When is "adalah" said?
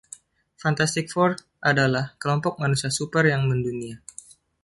1.71-2.05